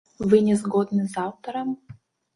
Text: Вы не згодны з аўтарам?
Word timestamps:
Вы 0.29 0.39
не 0.47 0.55
згодны 0.61 1.05
з 1.13 1.21
аўтарам? 1.27 1.69